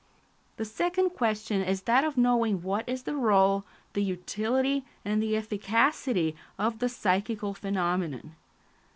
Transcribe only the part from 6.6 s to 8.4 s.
the psychical phenomenon.